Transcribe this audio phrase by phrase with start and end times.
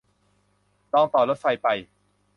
[0.93, 1.67] ลองต่อรถไฟไป